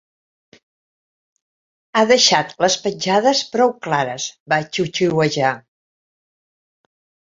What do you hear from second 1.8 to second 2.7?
"Ha deixat